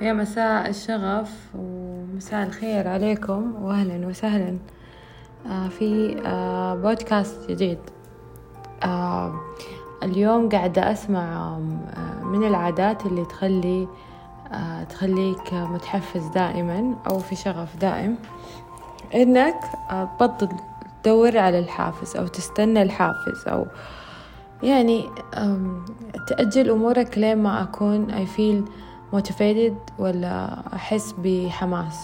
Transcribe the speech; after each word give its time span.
يا 0.00 0.12
مساء 0.12 0.68
الشغف 0.68 1.30
ومساء 1.54 2.46
الخير 2.46 2.88
عليكم 2.88 3.64
واهلا 3.64 4.06
وسهلا. 4.06 4.58
آه، 5.46 5.68
في 5.68 6.22
آه، 6.26 6.74
بودكاست 6.74 7.50
جديد. 7.50 7.78
آه، 8.82 9.40
اليوم 10.02 10.48
قاعدة 10.48 10.92
أسمع 10.92 11.58
من 12.22 12.44
العادات 12.44 13.06
اللي 13.06 13.24
تخلي 13.24 13.88
تخليك 14.88 15.54
متحفز 15.54 16.26
دائما 16.26 16.94
أو 17.10 17.18
في 17.18 17.36
شغف 17.36 17.76
دائم. 17.76 18.16
إنك 19.14 19.60
تبطل 19.90 20.48
تدور 21.02 21.38
على 21.38 21.58
الحافز 21.58 22.16
أو 22.16 22.26
تستنى 22.26 22.82
الحافز 22.82 23.48
أو 23.48 23.66
يعني 24.62 25.04
تأجل 26.26 26.70
أمورك 26.70 27.18
لين 27.18 27.38
ما 27.38 27.62
أكون 27.62 28.06
I 28.10 28.38
feel 28.38 28.70
motivated 29.12 29.92
ولا 29.98 30.62
أحس 30.74 31.14
بحماس. 31.18 31.98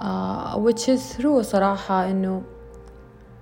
uh, 0.00 0.56
which 0.56 0.88
is 0.88 1.20
true 1.20 1.40
صراحة 1.40 2.10
إنه 2.10 2.42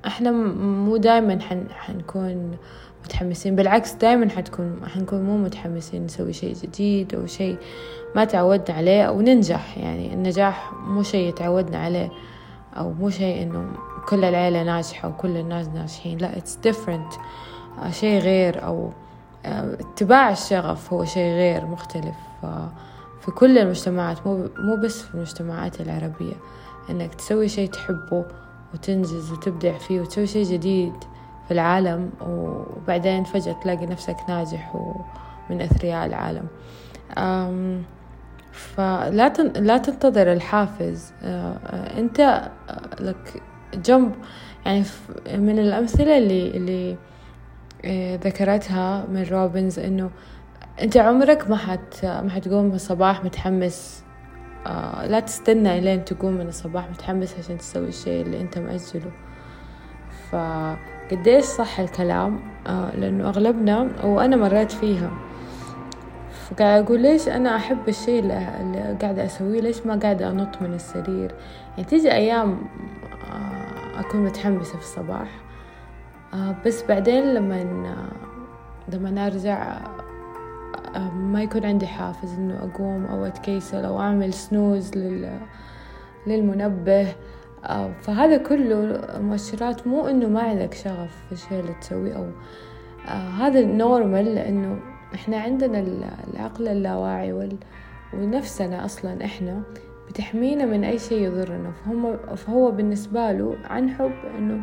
إحنا 0.06 0.30
مو 0.30 0.96
دايما 0.96 1.40
حن 1.40 1.66
حنكون 1.70 2.56
متحمسين. 3.04 3.56
بالعكس 3.56 3.92
دايما 3.92 4.30
حتكون 4.30 4.80
حنكون 4.94 5.22
مو 5.22 5.36
متحمسين 5.36 6.04
نسوي 6.04 6.32
شيء 6.32 6.54
جديد 6.54 7.14
أو 7.14 7.26
شيء 7.26 7.56
ما 8.16 8.24
تعودنا 8.24 8.76
عليه 8.76 9.04
أو 9.04 9.20
ننجح. 9.20 9.78
يعني 9.78 10.14
النجاح 10.14 10.72
مو 10.72 11.02
شيء 11.02 11.32
تعودنا 11.32 11.78
عليه 11.78 12.10
أو 12.76 12.92
مو 12.92 13.10
شيء 13.10 13.42
إنه 13.42 13.72
كل 14.08 14.24
العيلة 14.24 14.62
ناجحة 14.62 15.08
وكل 15.08 15.36
الناس 15.36 15.68
ناجحين. 15.68 16.18
لا 16.18 16.32
it's 16.32 16.68
different. 16.68 17.18
uh, 17.82 17.90
شيء 17.90 18.18
غير 18.20 18.64
أو 18.64 18.90
uh, 19.44 19.48
اتباع 19.48 20.30
الشغف 20.30 20.92
هو 20.92 21.04
شيء 21.04 21.32
غير 21.32 21.66
مختلف. 21.66 22.31
في 23.20 23.30
كل 23.30 23.58
المجتمعات 23.58 24.26
مو 24.26 24.48
مو 24.58 24.76
بس 24.76 25.02
في 25.02 25.14
المجتمعات 25.14 25.80
العربية 25.80 26.34
إنك 26.90 27.14
تسوي 27.14 27.48
شيء 27.48 27.68
تحبه 27.68 28.24
وتنجز 28.74 29.32
وتبدع 29.32 29.78
فيه 29.78 30.00
وتسوي 30.00 30.26
شيء 30.26 30.44
جديد 30.44 30.92
في 31.48 31.54
العالم 31.54 32.10
وبعدين 32.20 33.24
فجأة 33.24 33.52
تلاقي 33.62 33.86
نفسك 33.86 34.16
ناجح 34.28 34.74
ومن 34.74 35.60
أثرياء 35.60 36.06
العالم. 36.06 36.46
فلا 38.52 39.28
لا 39.56 39.78
تنتظر 39.78 40.32
الحافز. 40.32 41.12
أنت 41.98 42.50
لك 43.00 43.42
جنب. 43.74 44.12
يعني 44.66 44.84
من 45.34 45.58
الأمثلة 45.58 46.18
اللي 46.18 46.50
اللي 46.56 46.96
ذكرتها 48.16 49.06
من 49.06 49.22
روبنز 49.22 49.78
إنه 49.78 50.10
أنت 50.80 50.96
عمرك 50.96 51.50
ما 51.50 51.56
حت 51.56 52.04
ما 52.04 52.30
حتقوم 52.30 52.64
من 52.64 52.74
الصباح 52.74 53.24
متحمس 53.24 54.04
آه 54.66 55.06
لا 55.06 55.20
تستنى 55.20 55.78
إلين 55.78 56.04
تقوم 56.04 56.32
من 56.32 56.48
الصباح 56.48 56.90
متحمس 56.90 57.34
عشان 57.38 57.58
تسوي 57.58 57.88
الشيء 57.88 58.22
اللي 58.22 58.40
أنت 58.40 58.58
مأجله. 58.58 59.10
فقديش 60.30 61.44
صح 61.44 61.80
الكلام؟ 61.80 62.40
آه 62.66 62.96
لأنه 62.96 63.28
أغلبنا 63.28 63.88
وأنا 64.04 64.36
مريت 64.36 64.72
فيها. 64.72 65.10
فقاعد 66.50 66.84
أقول 66.84 67.00
ليش 67.00 67.28
أنا 67.28 67.56
أحب 67.56 67.88
الشيء 67.88 68.20
اللي 68.20 68.96
قاعدة 69.02 69.24
أسويه؟ 69.24 69.60
ليش 69.60 69.86
ما 69.86 69.96
قاعدة 69.96 70.30
أنط 70.30 70.62
من 70.62 70.74
السرير؟ 70.74 71.34
يعني 71.70 71.84
تيجي 71.88 72.12
أيام 72.12 72.58
آه 73.32 74.00
أكون 74.00 74.24
متحمسة 74.24 74.72
في 74.78 74.82
الصباح 74.84 75.28
آه 76.34 76.54
بس 76.66 76.82
بعدين 76.82 77.34
لما 77.34 77.96
لما 78.88 79.26
أرجع 79.26 79.78
ما 81.14 81.42
يكون 81.42 81.64
عندي 81.64 81.86
حافز 81.86 82.34
إنه 82.34 82.58
أقوم 82.58 83.04
أو 83.04 83.24
أتكيسل 83.24 83.84
أو 83.84 84.00
أعمل 84.00 84.32
سنوز 84.32 84.96
لل 84.96 85.40
للمنبه 86.26 87.14
فهذا 88.00 88.36
كله 88.36 89.00
مؤشرات 89.20 89.86
مو 89.86 90.08
إنه 90.08 90.28
ما 90.28 90.40
عندك 90.42 90.74
شغف 90.74 91.26
في 91.26 91.32
الشيء 91.32 91.60
اللي 91.60 91.74
تسويه 91.80 92.16
أو 92.16 92.26
هذا 93.38 93.64
نورمال 93.64 94.24
لأنه 94.34 94.78
إحنا 95.14 95.36
عندنا 95.36 95.84
العقل 96.34 96.68
اللاواعي. 96.68 97.48
ونفسنا 98.14 98.84
أصلا 98.84 99.24
إحنا 99.24 99.62
بتحمينا 100.08 100.64
من 100.64 100.84
أي 100.84 100.98
شيء 100.98 101.22
يضرنا 101.22 101.70
فهم 101.70 102.16
فهو 102.36 102.70
بالنسبة 102.70 103.32
له 103.32 103.56
عن 103.64 103.90
حب 103.90 104.12
إنه 104.38 104.60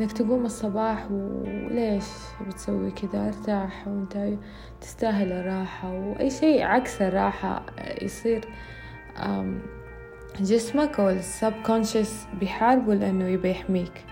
إنك 0.00 0.12
تقوم 0.12 0.44
الصباح 0.44 1.10
وليش 1.10 2.04
بتسوي 2.46 2.90
كذا؟ 2.90 3.26
أرتاح 3.28 3.88
وأنت 3.88 4.38
تستاهل 4.80 5.32
الراحة 5.32 5.92
وأي 5.92 6.30
شيء 6.30 6.62
عكس 6.62 7.02
الراحة 7.02 7.62
يصير. 8.02 8.44
جسمك 10.40 11.00
أو 11.00 11.08
السب 11.08 11.52
كونشس 11.66 12.26
بيحاربه 12.40 12.94
لأنه 12.94 13.28
يبي 13.28 13.50
يحميك. 13.50 14.04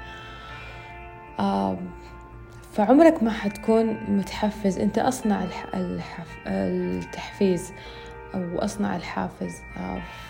فعمرك 2.73 3.23
ما 3.23 3.31
حتكون 3.31 3.97
متحفز. 4.09 4.79
أنت 4.79 4.99
أصنع 4.99 5.45
الحف... 5.75 6.39
التحفيز 6.47 7.73
أو 8.35 8.59
اصنع 8.59 8.97
الحافز 8.97 9.55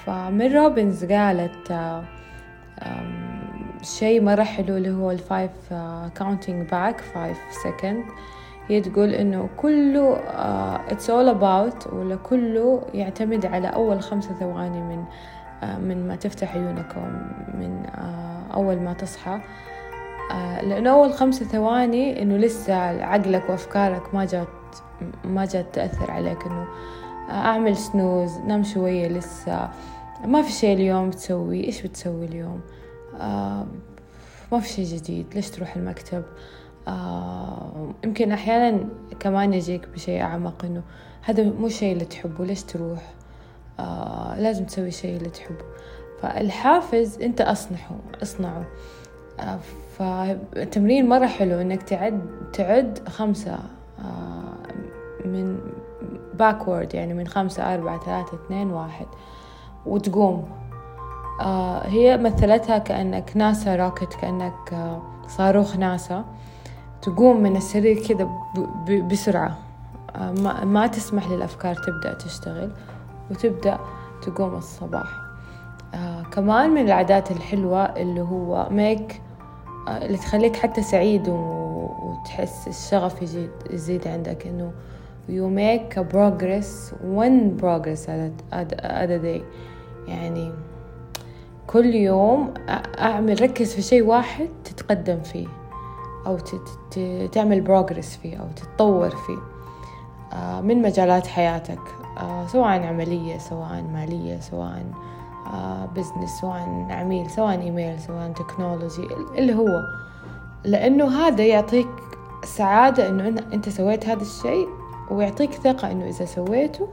فمن 0.04 0.52
Robbins 0.53 1.04
قالت 1.04 1.72
شيء 3.83 4.22
مرة 4.22 4.43
حلو 4.43 4.77
اللي 4.77 4.91
هو 4.91 5.11
ال 5.10 5.19
five 5.19 5.50
counting 6.14 6.70
back 6.70 7.00
five 7.00 7.38
second 7.64 8.04
هي 8.69 8.81
تقول 8.81 9.15
إنه 9.15 9.49
كله 9.56 10.16
it's 10.88 11.10
all 11.10 11.28
about 11.28 11.86
ولا 11.87 12.16
كله 12.16 12.83
يعتمد 12.94 13.47
على 13.47 13.69
أول 13.69 14.03
خمسة 14.03 14.34
ثواني 14.34 14.81
من 14.81 15.05
uh, 15.05 15.65
من 15.65 16.09
ما 16.09 16.16
تفتح 16.16 16.55
عيونك 16.55 16.97
من 17.55 17.83
uh, 17.87 18.55
أول 18.55 18.77
ما 18.77 18.93
تصحى. 18.93 19.41
uh, 20.31 20.65
لأنه 20.65 20.91
أول 20.91 21.12
خمسة 21.12 21.45
ثواني 21.45 22.22
إنه 22.22 22.37
لسه 22.37 22.75
عقلك 23.05 23.50
وأفكارك 23.50 24.15
ما 24.15 24.25
جات 24.25 24.49
ما 25.25 25.45
جات 25.45 25.75
تأثر 25.75 26.10
عليك 26.10 26.47
إنه 26.47 26.66
أعمل 27.31 27.77
سنوز 27.77 28.39
نام 28.39 28.65
شوية 28.65 29.09
لسه 29.09 29.69
ما 30.25 30.43
في 30.43 30.53
شيء 30.53 30.75
اليوم 30.75 31.10
تسوي 31.10 31.65
إيش 31.65 31.83
بتسوي 31.83 32.25
اليوم؟ 32.25 32.60
آه 32.60 32.78
ما 34.52 34.60
في 34.60 34.68
شيء 34.68 34.84
جديد. 34.84 35.26
ليش 35.34 35.50
تروح 35.50 35.76
المكتب؟ 35.76 36.22
يمكن 38.04 38.32
أحيانا 38.32 38.84
كمان 39.20 39.54
يجيك 39.54 39.88
بشيء 39.88 40.22
أعمق 40.22 40.64
إنه 40.64 40.82
هذا 41.22 41.42
مو 41.42 41.66
الشيء 41.66 41.92
اللي 41.92 42.04
تحبه 42.04 42.44
ليش 42.44 42.62
تروح؟ 42.62 43.14
آه 43.80 44.40
لازم 44.40 44.64
تسوي 44.64 44.88
الشيء 44.88 45.16
اللي 45.16 45.30
تحبه. 45.30 45.64
فالحافز 46.22 47.22
أنت 47.22 47.40
أصنعه 47.40 47.98
أصنعه. 48.22 48.64
آه 49.40 49.58
فتمرين 49.98 51.08
مرة 51.08 51.26
حلو 51.26 51.60
إنك 51.60 51.82
تعد 51.82 52.20
تعد 52.52 53.08
خمسة 53.08 53.58
آه 53.98 54.58
من 55.24 55.58
backward 56.34 56.94
يعني 56.94 57.14
من 57.14 57.26
خمسة 57.26 57.74
أربعة 57.74 58.04
ثلاثة 58.04 58.38
اثنين 58.44 58.70
واحد 58.70 59.06
وتقوم. 59.86 60.48
هي 61.84 62.16
مثلتها 62.16 62.78
كأنك 62.78 63.31
ناسا 63.34 63.76
rocket 63.76 64.14
كأنك 64.15 64.72
آه 64.72 65.03
صاروخ 65.28 65.76
ناسا. 65.76 66.25
تقوم 67.03 67.43
من 67.43 67.56
السرير 67.56 68.06
كذا 68.06 68.28
بسرعة. 69.10 69.59
آه 70.16 70.32
ما, 70.65 70.87
تسمح 70.87 71.31
للأفكار 71.31 71.75
تبدأ 71.75 72.15
تشتغل 72.15 72.71
وتبدأ 73.31 73.78
تقوم 74.22 74.54
الصباح. 74.54 75.09
آه 75.94 76.22
كمان 76.22 76.71
من 76.71 76.82
العادات 76.82 77.31
الحلوة 77.31 77.84
اللي 77.84 78.21
هو 78.21 78.69
ميك 78.71 79.22
آه 79.88 80.06
اللي 80.06 80.19
تخليك 80.19 80.56
حتى 80.56 80.82
سعيد 80.82 81.28
وتحس 81.28 82.69
الشغف 82.69 83.22
يزيد, 83.22 83.51
يزيد 83.71 84.09
عندك 84.09 84.47
إنه 84.47 84.72
you 85.28 85.48
make 85.51 85.95
a 85.97 86.04
progress 86.15 86.92
one 87.22 87.60
progress 87.62 88.09
at 88.09 88.42
a, 88.53 88.62
at 88.83 89.10
a 89.10 89.18
day. 89.22 89.42
يعني 90.09 90.53
كل 91.68 91.94
يوم 91.94 92.54
أعمل 92.98 93.42
ركز 93.42 93.74
في 93.74 93.82
شيء 93.82 94.03
واحد 94.03 94.48
تتقدم 94.65 95.20
فيه 95.20 95.47
أو 96.26 96.38
تعمل 97.32 97.60
بروجرس 97.60 98.16
فيه 98.16 98.36
أو 98.36 98.47
تتطور 98.56 99.10
فيه. 99.10 99.38
من 100.60 100.82
مجالات 100.82 101.26
حياتك؟ 101.26 101.80
سواء 102.47 102.86
عملية 102.86 103.38
سواء 103.38 103.82
مالية 103.82 104.41
سواء 104.41 104.84
business 105.97 106.30
سواء 106.41 106.86
عميل 106.91 107.30
سواء 107.30 107.60
إيميل 107.60 108.00
سواء 108.00 108.32
technology 108.33 109.09
اللي 109.38 109.54
هو. 109.54 109.82
لأنه 110.64 111.09
هذا 111.09 111.44
يعطيك 111.44 111.88
سعادة 112.44 113.09
إنه 113.09 113.28
أنت 113.53 113.68
سويت 113.68 114.09
هذا 114.09 114.22
الشيء 114.22 114.68
ويعطيك 115.10 115.53
ثقة 115.53 115.91
إنه 115.91 116.09
إذا 116.09 116.24
سويته 116.24 116.88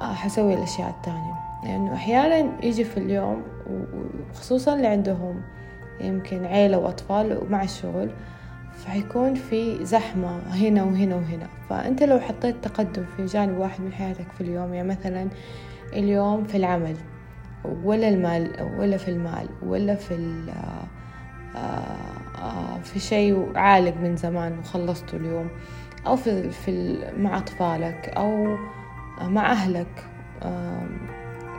حسوي 0.00 0.54
الأشياء 0.54 0.90
التانية 0.90 1.51
لأنه 1.62 1.72
يعني 1.72 1.94
أحيانا 1.94 2.64
يجي 2.64 2.84
في 2.84 2.96
اليوم 2.96 3.42
وخصوصا 4.30 4.74
اللي 4.74 4.86
عندهم 4.86 5.42
يمكن 6.00 6.44
عيلة 6.44 6.78
وأطفال 6.78 7.38
ومع 7.42 7.62
الشغل 7.62 8.10
فحيكون 8.72 9.34
في 9.34 9.84
زحمة 9.84 10.38
هنا 10.38 10.82
وهنا 10.82 11.16
وهنا. 11.16 11.48
فأنت 11.70 12.02
لو 12.02 12.20
حطيت 12.20 12.64
تقدم 12.64 13.04
في 13.16 13.24
جانب 13.24 13.58
واحد 13.58 13.80
من 13.80 13.92
حياتك 13.92 14.26
في 14.32 14.40
اليوم 14.40 14.74
يعني 14.74 14.88
مثلا 14.88 15.28
اليوم 15.92 16.44
في 16.44 16.56
العمل 16.56 16.96
ولا 17.84 18.08
المال 18.08 18.70
ولا 18.78 18.96
في 18.96 19.08
المال 19.08 19.48
ولا 19.62 19.94
في 19.94 20.14
في 22.82 22.98
شيء 22.98 23.58
عالق 23.58 23.96
من 23.96 24.16
زمان 24.16 24.58
وخلصته 24.58 25.16
اليوم 25.16 25.48
أو 26.06 26.16
في, 26.16 26.50
في 26.50 26.98
مع 27.16 27.38
أطفالك 27.38 28.12
أو 28.16 28.56
مع 29.20 29.52
أهلك 29.52 30.04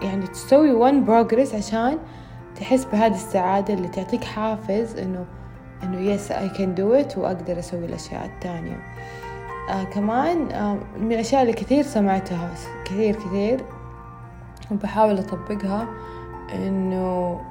يعني 0.01 0.28
تسوي 0.28 0.92
one 0.92 1.07
progress 1.07 1.56
عشان 1.56 1.98
تحس 2.56 2.86
بهذه 2.86 3.13
السعادة 3.13 3.74
اللي 3.74 3.88
تعطيك 3.88 4.24
حافز 4.24 4.98
إنه 4.98 5.25
إنه 5.84 6.18
yes 6.18 6.30
I 6.30 6.57
can 6.57 6.80
do 6.80 7.12
it 7.12 7.18
وأقدر 7.18 7.60
أسوي 7.60 7.86
الأشياء 7.86 8.25
التانية 8.25 8.78
آه 9.69 9.84
كمان 9.84 10.51
آه 10.51 10.78
من 11.00 11.12
الأشياء 11.12 11.42
اللي 11.42 11.54
كثير 11.54 11.84
سمعتها 11.84 12.50
كثير 12.86 13.16
كثير 13.16 13.60
وبحاول 14.72 15.18
أطبقها 15.18 15.88
إنه 16.54 17.42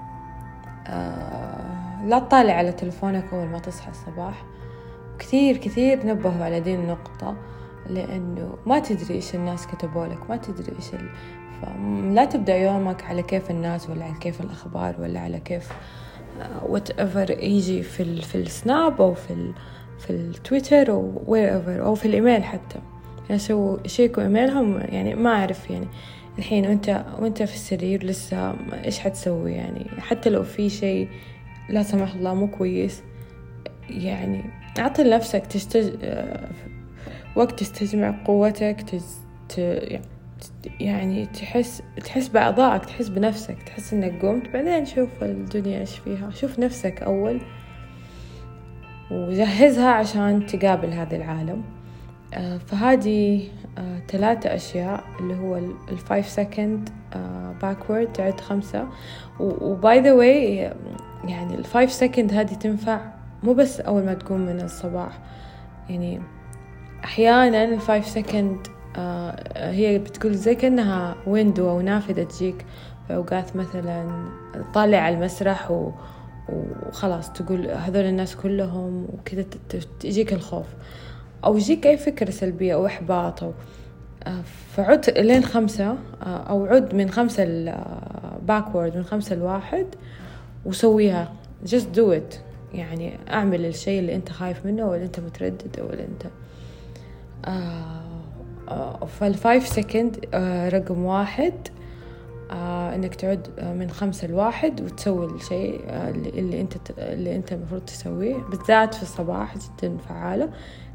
آه 0.87 2.05
لا 2.05 2.19
تطالع 2.19 2.53
على 2.55 2.73
تلفونك 2.73 3.25
أول 3.33 3.47
ما 3.47 3.59
تصحى 3.59 3.91
الصباح 3.91 4.45
كثير 5.19 5.57
كثير 5.57 6.07
نبهوا 6.07 6.45
على 6.45 6.61
دي 6.61 6.75
النقطة 6.75 7.37
لأنه 7.87 8.55
ما 8.67 8.79
تدري 8.79 9.15
إيش 9.15 9.35
الناس 9.35 9.67
كتبوا 9.67 10.07
لك 10.07 10.31
ما 10.31 10.37
تدري 10.37 10.77
إيش. 10.77 10.91
فلا 11.63 12.25
تبدأ 12.25 12.57
يومك 12.57 13.05
على 13.05 13.23
كيف 13.23 13.51
الناس 13.51 13.91
ولا 13.91 14.05
على 14.05 14.15
كيف 14.21 14.41
الأخبار 14.41 14.95
ولا 15.01 15.21
على 15.21 15.41
كيف 15.41 15.73
what 16.63 16.93
uh, 16.93 17.01
ever 17.01 17.31
يجي 17.31 17.83
في 17.83 18.03
ال... 18.03 18.23
في 18.23 18.35
السناب 18.35 19.01
أو 19.01 19.15
في 19.15 19.31
ال... 19.31 19.53
في 19.99 20.11
التويتر 20.11 20.91
أو 20.91 21.23
wherever 21.27 21.85
أو 21.85 21.95
في 21.95 22.07
الإيميل 22.07 22.45
حتى. 22.45 22.79
يعني 23.29 23.39
سووا 23.39 23.79
يشيكوا 23.85 24.23
إيميلهم 24.23 24.81
يعني 24.81 25.15
ما 25.15 25.31
أعرف 25.31 25.71
يعني 25.71 25.87
الحين 26.39 26.67
وانت 26.67 27.05
وأنت 27.19 27.43
في 27.43 27.55
السرير 27.55 28.05
لسه 28.05 28.55
إيش 28.85 28.99
حتسوي 28.99 29.53
يعني؟ 29.53 29.87
حتى 29.99 30.31
لو 30.31 30.43
في 30.43 30.71
شيء 30.71 31.09
لا 31.69 31.83
سمح 31.83 32.15
الله 32.15 32.35
مو 32.35 32.47
كويس 32.47 33.03
يعني 33.91 34.45
أعطي 34.79 35.03
لنفسك 35.05 35.47
تستج... 35.47 35.93
وقت 37.37 37.61
تستجمع 37.61 38.15
قوتك 38.25 38.83
تز... 38.83 39.19
ت... 39.49 39.59
يعني 39.59 40.12
تحس 41.41 41.83
تحس 42.05 42.29
بأعضائك 42.29 42.85
تحس 42.85 43.09
بنفسك 43.09 43.63
تحس 43.63 43.93
إنك 43.93 44.25
قمت. 44.25 44.49
بعدين 44.49 44.85
شوف 44.85 45.09
الدنيا 45.23 45.81
إيش 45.81 45.99
فيها. 45.99 46.31
شوف 46.31 46.59
نفسك 46.59 47.03
أول 47.03 47.41
وجهزها 49.11 49.91
عشان 49.91 50.47
تقابل 50.47 50.93
هذا 50.93 51.17
العالم. 51.17 51.63
فهذه 52.67 53.49
ثلاثة 54.09 54.55
أشياء 54.55 55.05
اللي 55.21 55.35
هو 55.35 55.57
ال 55.89 55.97
five 55.97 56.29
second 56.29 56.89
backward 57.63 58.13
تعد 58.13 58.41
خمسة. 58.41 58.89
و 59.41 59.61
by 59.61 60.01
the 60.01 60.13
way 60.13 60.57
يعني 61.25 61.55
ال 61.55 61.62
five 61.62 61.93
second 61.93 62.33
هذه 62.33 62.55
تنفع 62.55 63.01
مو 63.43 63.55
بس 63.55 63.81
أول 63.81 64.05
ما 64.05 64.15
تقوم 64.15 64.41
من 64.41 64.61
الصباح. 64.61 65.19
يعني 65.89 66.21
أحيانا 67.05 67.65
ال 67.65 67.73
five 67.73 68.07
second 68.07 68.67
آه 68.67 68.72
هي 69.57 69.99
بتقول 69.99 70.35
زي 70.35 70.55
كأنها 70.55 71.17
window 71.27 71.71
أو 71.71 71.81
نافذة 71.81 72.23
تجيك. 72.23 72.67
في 73.07 73.15
أوقات 73.15 73.57
مثلا 73.57 74.29
طالع 74.75 74.99
على 74.99 75.15
المسرح 75.15 75.71
و 75.71 75.93
وخلاص 76.49 77.33
تقول 77.33 77.67
هذول 77.67 78.05
الناس 78.05 78.37
كلهم 78.37 79.07
وكذا 79.13 79.45
تجيك 80.01 80.33
الخوف. 80.33 80.67
أو 81.45 81.57
يجيك 81.57 81.87
أي 81.87 81.97
فكرة 81.97 82.31
سلبية 82.31 82.75
أو 82.75 82.87
إحباط 82.87 83.43
أو 83.43 83.53
آه 84.25 84.43
فعد 84.77 85.11
لين 85.11 85.45
خمسة 85.45 85.87
آه 86.23 86.37
أو 86.37 86.67
عد 86.67 86.95
من 86.95 87.11
خمسة 87.11 87.45
backward 88.43 88.97
من 88.97 89.05
خمسة 89.05 89.37
لواحد 89.37 89.87
وسويها. 90.65 91.33
Just 91.67 91.97
do 91.97 92.13
it. 92.13 92.39
يعني 92.75 93.19
أعمل 93.31 93.67
الشيء 93.67 94.01
اللي 94.01 94.15
أنت 94.15 94.33
خايف 94.33 94.67
منه 94.67 94.85
ولا 94.89 95.03
أنت 95.03 95.21
متردد 95.21 95.81
ولا 95.81 96.05
أنت 96.05 96.27
آه 97.45 97.51
آه 97.51 98.02
فال 99.21 99.37
five 99.37 99.69
second 99.69 100.25
آه 100.35 100.69
رقم 100.69 101.05
واحد 101.05 101.55
آه 102.51 102.95
إنك 102.95 103.15
تعد 103.15 103.49
من 103.79 103.91
خمسة 103.91 104.29
لواحد 104.29 104.81
وتسوي 104.81 105.27
الشيء 105.27 105.81
آه 105.87 106.11
اللي 106.11 106.61
أنت 106.61 106.73
اللي 106.99 107.37
أنت 107.37 107.53
المفروض 107.53 107.81
تسويه. 107.81 108.37
بالذات 108.37 108.95
في 108.95 109.03
الصباح 109.03 109.55
جدا 109.57 109.97
فعالة. 110.09 110.51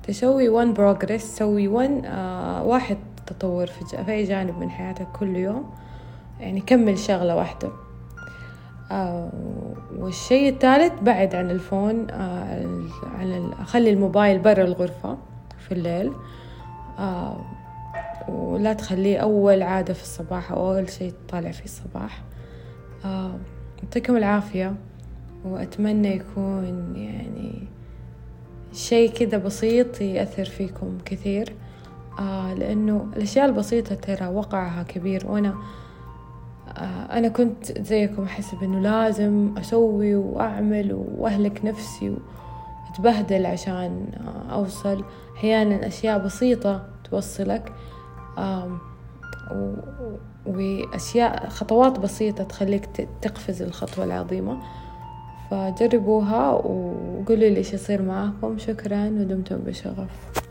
تسوي 0.07 0.49
ون 0.49 0.73
بروجرس 0.73 1.35
تسوي 1.35 1.67
ون 1.67 2.05
آه 2.05 2.63
واحد 2.63 2.97
تطور 3.27 3.67
في, 3.67 4.11
أي 4.11 4.23
جانب 4.23 4.57
من 4.59 4.69
حياتك 4.69 5.07
كل 5.19 5.35
يوم. 5.35 5.69
يعني 6.39 6.59
كمل 6.61 6.97
شغلة 6.97 7.35
واحدة. 7.35 7.69
آه 8.91 9.29
والشيء 9.97 10.49
الثالث 10.49 10.93
بعد 11.01 11.35
عن 11.35 11.51
الفون 11.51 12.07
آه 12.09 12.65
عن 13.19 13.53
خلي 13.65 13.89
الموبايل 13.89 14.39
برا 14.39 14.63
الغرفة 14.63 15.17
في 15.59 15.71
الليل. 15.71 16.11
آه 16.99 17.37
ولا 18.29 18.73
تخليه 18.73 19.17
أول 19.17 19.61
عادة 19.61 19.93
في 19.93 20.03
الصباح 20.03 20.51
أو 20.51 20.71
أول 20.71 20.89
شيء 20.89 21.13
تطالع 21.27 21.51
فيه 21.51 21.63
الصباح. 21.63 22.23
آه 23.05 23.35
يعطيكم 23.83 24.17
العافية 24.17 24.75
وأتمنى 25.45 26.15
يكون 26.15 26.95
يعني 26.95 27.67
شيء 28.73 29.09
كذا 29.11 29.37
بسيط 29.37 30.01
يأثر 30.01 30.45
فيكم 30.45 30.97
كثير. 31.05 31.55
آه 32.19 32.53
لأنه 32.53 33.07
الأشياء 33.15 33.45
البسيطة 33.45 33.95
ترى 33.95 34.27
وقعها 34.27 34.83
كبير 34.83 35.27
وأنا 35.27 35.55
آه 36.77 37.17
أنا 37.17 37.27
كنت 37.27 37.79
زيكم 37.81 38.23
أحسب 38.23 38.63
إنه 38.63 38.79
لازم 38.79 39.53
أسوي 39.57 40.15
وأعمل 40.15 40.93
وأهلك 41.17 41.65
نفسي 41.65 42.15
وأتبهدل 42.89 43.45
عشان 43.45 44.07
أوصل. 44.51 45.03
أحيانا 45.37 45.87
أشياء 45.87 46.19
بسيطة 46.25 46.85
توصلك 47.11 47.73
وأشياء 50.45 51.49
خطوات 51.49 51.99
بسيطة 51.99 52.43
تخليك 52.43 52.85
تقفز 53.21 53.61
الخطوة 53.61 54.05
العظيمة. 54.05 54.57
فجربوها 55.51 56.51
وقولوا 56.51 57.49
لي 57.49 57.57
إيش 57.57 57.73
يصير 57.73 58.01
معاكم. 58.01 58.57
شكرا 58.57 59.05
ودمتم 59.05 59.57
بشغف. 59.57 60.46